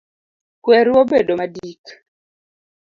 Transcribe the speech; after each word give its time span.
Kweru 0.63 0.91
obedo 1.01 1.33
madik 1.39 1.83